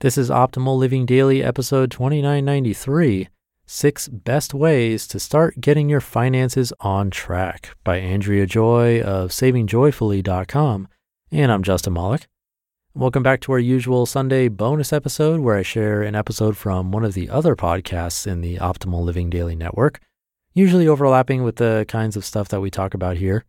[0.00, 3.28] This is Optimal Living Daily, episode 2993
[3.66, 10.88] Six Best Ways to Start Getting Your Finances on Track by Andrea Joy of SavingJoyfully.com.
[11.30, 12.28] And I'm Justin Malik.
[12.94, 17.04] Welcome back to our usual Sunday bonus episode where I share an episode from one
[17.04, 20.00] of the other podcasts in the Optimal Living Daily Network,
[20.54, 23.44] usually overlapping with the kinds of stuff that we talk about here.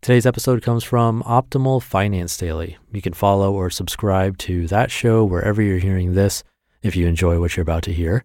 [0.00, 2.78] Today's episode comes from Optimal Finance Daily.
[2.92, 6.44] You can follow or subscribe to that show wherever you're hearing this
[6.82, 8.24] if you enjoy what you're about to hear.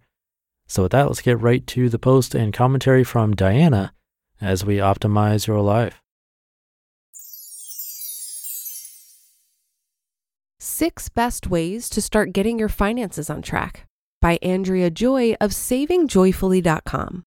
[0.67, 3.91] So, with that, let's get right to the post and commentary from Diana
[4.39, 5.99] as we optimize your life.
[10.59, 13.87] Six Best Ways to Start Getting Your Finances on Track
[14.21, 17.23] by Andrea Joy of SavingJoyfully.com.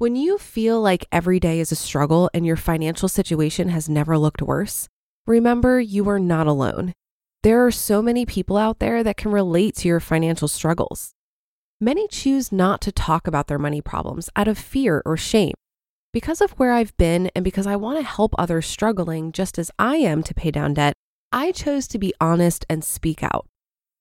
[0.00, 4.16] When you feel like every day is a struggle and your financial situation has never
[4.16, 4.88] looked worse,
[5.26, 6.94] remember you are not alone.
[7.42, 11.12] There are so many people out there that can relate to your financial struggles.
[11.82, 15.52] Many choose not to talk about their money problems out of fear or shame.
[16.14, 19.70] Because of where I've been and because I want to help others struggling just as
[19.78, 20.94] I am to pay down debt,
[21.30, 23.44] I chose to be honest and speak out.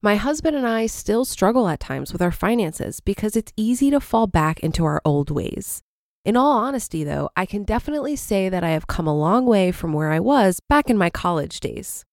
[0.02, 4.00] My husband and I still struggle at times with our finances because it's easy to
[4.00, 5.84] fall back into our old ways.
[6.25, 9.72] In all honesty, though, I can definitely say that I have come a long way
[9.72, 12.03] from where I was back in my college days.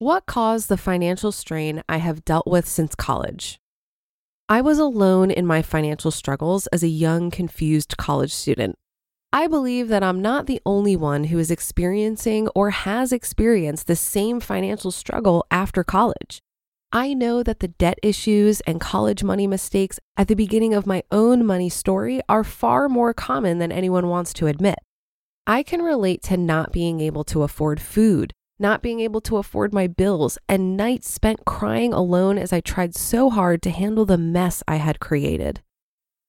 [0.00, 3.60] What caused the financial strain I have dealt with since college?
[4.48, 8.76] I was alone in my financial struggles as a young, confused college student.
[9.32, 13.96] I believe that I'm not the only one who is experiencing or has experienced the
[13.96, 16.40] same financial struggle after college.
[16.96, 21.02] I know that the debt issues and college money mistakes at the beginning of my
[21.10, 24.78] own money story are far more common than anyone wants to admit.
[25.44, 29.74] I can relate to not being able to afford food, not being able to afford
[29.74, 34.16] my bills, and nights spent crying alone as I tried so hard to handle the
[34.16, 35.62] mess I had created.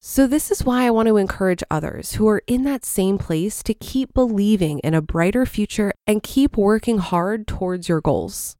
[0.01, 3.61] So, this is why I want to encourage others who are in that same place
[3.61, 8.55] to keep believing in a brighter future and keep working hard towards your goals.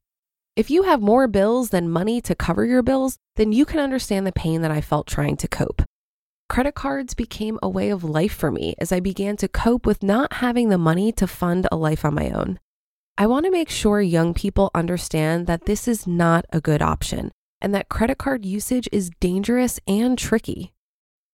[0.56, 4.26] If you have more bills than money to cover your bills, then you can understand
[4.26, 5.82] the pain that I felt trying to cope.
[6.48, 10.02] Credit cards became a way of life for me as I began to cope with
[10.02, 12.58] not having the money to fund a life on my own.
[13.18, 17.32] I want to make sure young people understand that this is not a good option
[17.60, 20.72] and that credit card usage is dangerous and tricky.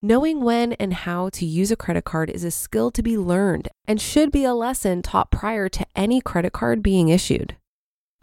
[0.01, 3.69] Knowing when and how to use a credit card is a skill to be learned
[3.87, 7.55] and should be a lesson taught prior to any credit card being issued.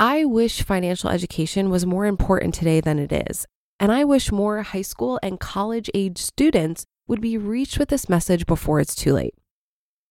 [0.03, 3.45] I wish financial education was more important today than it is,
[3.79, 8.09] and I wish more high school and college age students would be reached with this
[8.09, 9.35] message before it's too late.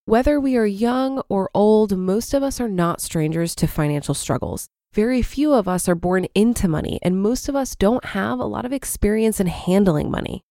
[0.05, 4.67] Whether we are young or old, most of us are not strangers to financial struggles.
[4.93, 8.45] Very few of us are born into money, and most of us don't have a
[8.45, 10.43] lot of experience in handling money.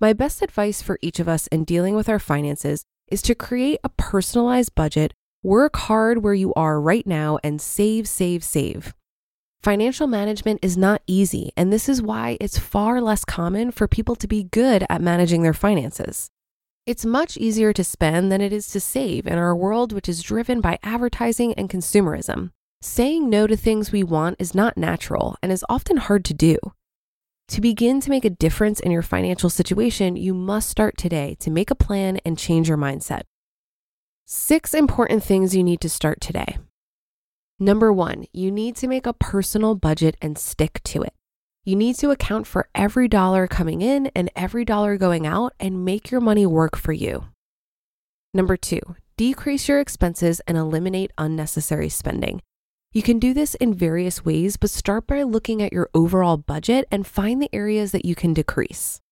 [0.00, 3.78] My best advice for each of us in dealing with our finances is to create
[3.84, 5.14] a personalized budget,
[5.44, 8.94] work hard where you are right now, and save, save, save.
[9.62, 14.16] Financial management is not easy, and this is why it's far less common for people
[14.16, 16.30] to be good at managing their finances.
[16.86, 20.22] It's much easier to spend than it is to save in our world, which is
[20.22, 22.50] driven by advertising and consumerism.
[22.82, 26.58] Saying no to things we want is not natural and is often hard to do.
[27.48, 31.50] To begin to make a difference in your financial situation, you must start today to
[31.50, 33.22] make a plan and change your mindset.
[34.26, 36.56] Six important things you need to start today.
[37.58, 41.12] Number one, you need to make a personal budget and stick to it.
[41.62, 45.84] You need to account for every dollar coming in and every dollar going out and
[45.84, 47.26] make your money work for you.
[48.32, 48.80] Number two,
[49.18, 52.40] decrease your expenses and eliminate unnecessary spending.
[52.92, 56.88] You can do this in various ways, but start by looking at your overall budget
[56.90, 59.02] and find the areas that you can decrease.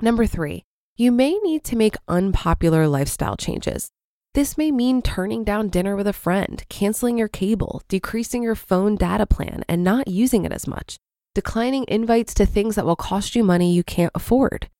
[0.00, 0.64] Number three,
[0.96, 3.92] you may need to make unpopular lifestyle changes.
[4.34, 8.96] This may mean turning down dinner with a friend, canceling your cable, decreasing your phone
[8.96, 10.96] data plan, and not using it as much,
[11.34, 14.70] declining invites to things that will cost you money you can't afford.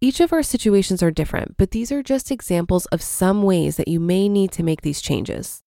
[0.00, 3.86] Each of our situations are different, but these are just examples of some ways that
[3.86, 5.60] you may need to make these changes.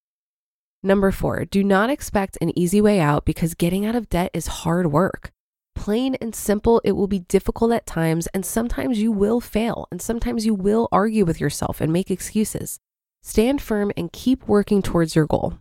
[0.81, 4.47] Number four, do not expect an easy way out because getting out of debt is
[4.47, 5.31] hard work.
[5.75, 10.01] Plain and simple, it will be difficult at times, and sometimes you will fail, and
[10.01, 12.79] sometimes you will argue with yourself and make excuses.
[13.27, 15.57] Stand firm and keep working towards your goal.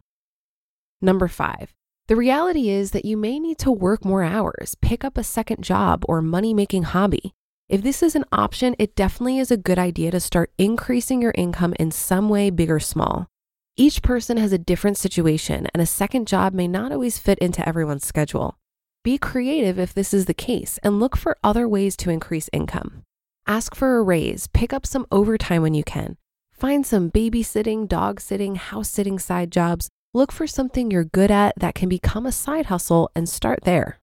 [1.01, 1.73] Number five,
[2.09, 5.65] the reality is that you may need to work more hours, pick up a second
[5.65, 7.33] job, or money making hobby.
[7.71, 11.33] If this is an option, it definitely is a good idea to start increasing your
[11.37, 13.29] income in some way, big or small.
[13.77, 17.67] Each person has a different situation, and a second job may not always fit into
[17.67, 18.59] everyone's schedule.
[19.03, 23.05] Be creative if this is the case and look for other ways to increase income.
[23.47, 26.19] Ask for a raise, pick up some overtime when you can.
[26.55, 29.89] Find some babysitting, dog sitting, house sitting side jobs.
[30.15, 33.99] Look for something you're good at that can become a side hustle and start there.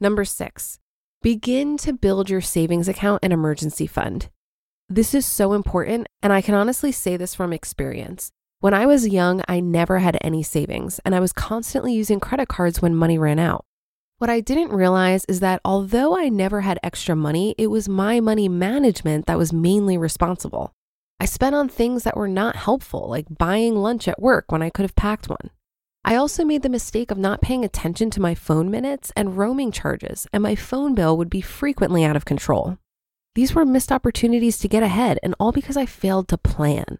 [0.00, 0.78] Number six,
[1.20, 4.30] begin to build your savings account and emergency fund.
[4.88, 8.30] This is so important, and I can honestly say this from experience.
[8.60, 12.48] When I was young, I never had any savings, and I was constantly using credit
[12.48, 13.66] cards when money ran out.
[14.16, 18.20] What I didn't realize is that although I never had extra money, it was my
[18.20, 20.72] money management that was mainly responsible.
[21.20, 24.70] I spent on things that were not helpful, like buying lunch at work when I
[24.70, 25.50] could have packed one.
[26.04, 29.72] I also made the mistake of not paying attention to my phone minutes and roaming
[29.72, 32.78] charges, and my phone bill would be frequently out of control.
[33.34, 36.98] These were missed opportunities to get ahead, and all because I failed to plan.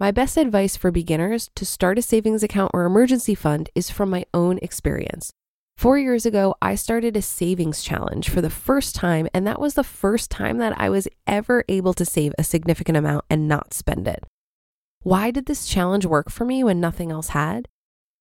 [0.00, 4.08] My best advice for beginners to start a savings account or emergency fund is from
[4.10, 5.32] my own experience.
[5.82, 9.74] Four years ago, I started a savings challenge for the first time, and that was
[9.74, 13.74] the first time that I was ever able to save a significant amount and not
[13.74, 14.22] spend it.
[15.00, 17.66] Why did this challenge work for me when nothing else had?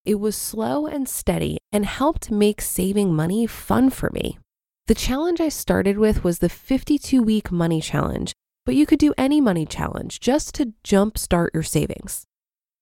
[0.06, 4.40] It was slow and steady and helped make saving money fun for me.
[4.88, 8.34] The challenge I started with was the 52 week money challenge,
[8.66, 12.24] but you could do any money challenge just to jumpstart your savings.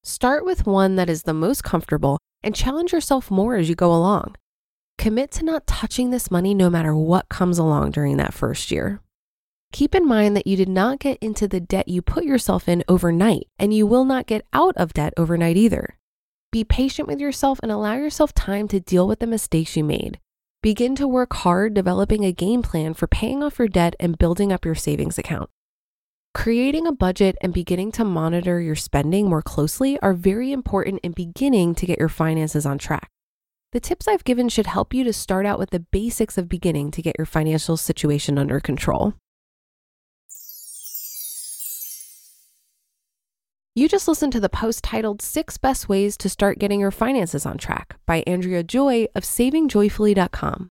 [0.05, 3.93] Start with one that is the most comfortable and challenge yourself more as you go
[3.93, 4.35] along.
[4.99, 8.99] Commit to not touching this money no matter what comes along during that first year.
[9.71, 12.83] Keep in mind that you did not get into the debt you put yourself in
[12.89, 15.97] overnight, and you will not get out of debt overnight either.
[16.51, 20.19] Be patient with yourself and allow yourself time to deal with the mistakes you made.
[20.61, 24.51] Begin to work hard developing a game plan for paying off your debt and building
[24.51, 25.49] up your savings account.
[26.33, 31.13] Creating a budget and beginning to monitor your spending more closely are very important in
[31.13, 33.09] beginning to get your finances on track.
[33.71, 36.89] The tips I've given should help you to start out with the basics of beginning
[36.89, 39.13] to get your financial situation under control.
[43.75, 47.45] You just listened to the post titled Six Best Ways to Start Getting Your Finances
[47.45, 50.69] on Track by Andrea Joy of SavingJoyfully.com.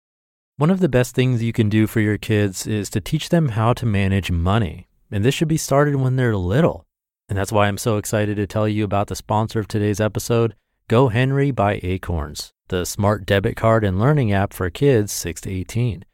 [0.57, 3.49] One of the best things you can do for your kids is to teach them
[3.51, 4.87] how to manage money.
[5.11, 6.85] And this should be started when they're little.
[7.29, 10.55] And that's why I'm so excited to tell you about the sponsor of today's episode,
[10.91, 16.05] GoHenry by Acorns the smart debit card and learning app for kids 6 to 18.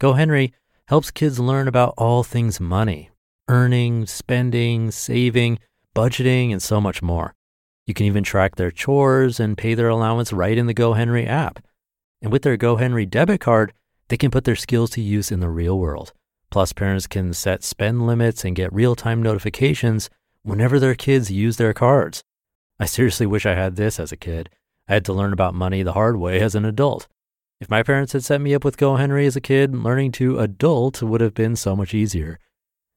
[0.00, 0.52] GoHenry
[0.86, 3.10] helps kids learn about all things money,
[3.48, 5.58] earning, spending, saving,
[5.96, 7.34] budgeting, and so much more.
[7.86, 11.58] You can even track their chores and pay their allowance right in the GoHenry app.
[12.22, 13.72] And with their GoHenry debit card,
[14.08, 16.12] they can put their skills to use in the real world.
[16.50, 20.08] Plus, parents can set spend limits and get real time notifications
[20.44, 22.22] whenever their kids use their cards.
[22.78, 24.50] I seriously wish I had this as a kid.
[24.88, 27.06] I had to learn about money the hard way as an adult.
[27.60, 31.02] If my parents had set me up with GoHenry as a kid, learning to adult
[31.02, 32.38] would have been so much easier.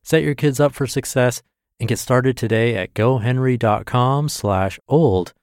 [0.03, 1.43] Set your kids up for success
[1.79, 5.33] and get started today at gohenry.com slash old.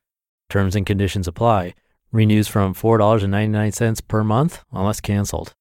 [0.50, 1.74] Terms and conditions apply.
[2.10, 5.54] Renews from $4.99 per month unless canceled.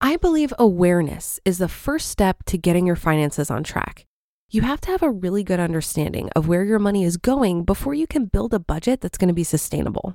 [0.00, 4.06] I believe awareness is the first step to getting your finances on track
[4.50, 7.92] you have to have a really good understanding of where your money is going before
[7.92, 10.14] you can build a budget that's going to be sustainable.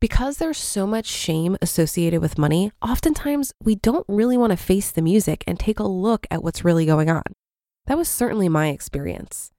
[0.00, 4.92] Because there's so much shame associated with money, oftentimes we don't really want to face
[4.92, 7.24] the music and take a look at what's really going on.
[7.86, 9.50] That was certainly my experience.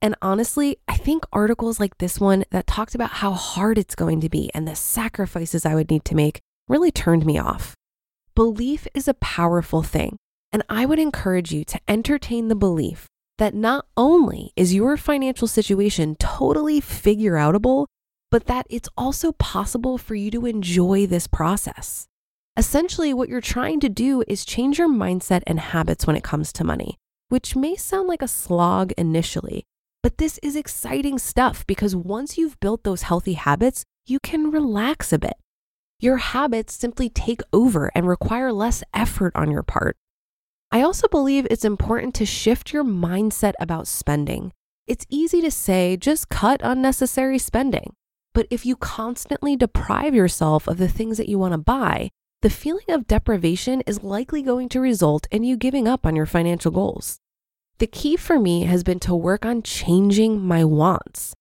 [0.00, 4.22] And honestly, I think articles like this one that talked about how hard it's going
[4.22, 7.74] to be and the sacrifices I would need to make really turned me off.
[8.34, 10.16] Belief is a powerful thing,
[10.50, 13.09] and I would encourage you to entertain the belief
[13.40, 17.86] that not only is your financial situation totally figure outable,
[18.30, 22.06] but that it's also possible for you to enjoy this process.
[22.54, 26.52] Essentially, what you're trying to do is change your mindset and habits when it comes
[26.52, 26.98] to money,
[27.30, 29.64] which may sound like a slog initially,
[30.02, 35.14] but this is exciting stuff because once you've built those healthy habits, you can relax
[35.14, 35.38] a bit.
[35.98, 39.96] Your habits simply take over and require less effort on your part,
[40.72, 44.52] I also believe it's important to shift your mindset about spending.
[44.86, 47.94] It's easy to say, just cut unnecessary spending.
[48.34, 52.10] But if you constantly deprive yourself of the things that you want to buy,
[52.42, 56.26] the feeling of deprivation is likely going to result in you giving up on your
[56.26, 57.18] financial goals.
[57.78, 61.34] The key for me has been to work on changing my wants.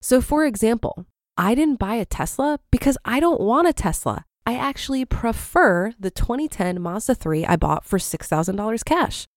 [0.00, 1.04] So, for example,
[1.36, 4.24] I didn't buy a Tesla because I don't want a Tesla.
[4.50, 9.28] I actually prefer the 2010 Mazda 3 I bought for $6,000 cash.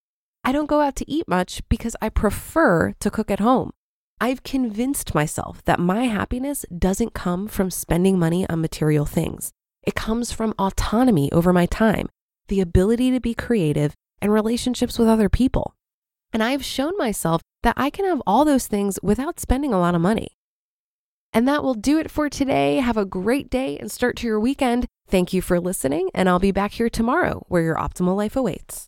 [0.43, 3.73] I don't go out to eat much because I prefer to cook at home.
[4.19, 9.51] I've convinced myself that my happiness doesn't come from spending money on material things.
[9.83, 12.09] It comes from autonomy over my time,
[12.47, 15.75] the ability to be creative, and relationships with other people.
[16.33, 19.93] And I've shown myself that I can have all those things without spending a lot
[19.93, 20.29] of money.
[21.33, 22.77] And that will do it for today.
[22.77, 24.87] Have a great day and start to your weekend.
[25.13, 28.87] Thank you for listening, and I'll be back here tomorrow where your optimal life awaits.